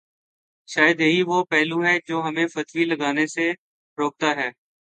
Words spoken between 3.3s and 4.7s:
سے روکتا ہے۔